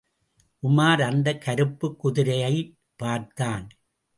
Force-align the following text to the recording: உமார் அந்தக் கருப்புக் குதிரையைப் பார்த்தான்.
உமார் 0.63 1.01
அந்தக் 1.01 1.41
கருப்புக் 1.41 1.99
குதிரையைப் 1.99 2.75
பார்த்தான். 2.95 3.67